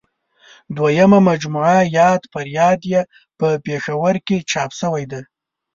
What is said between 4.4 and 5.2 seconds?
چاپ شوې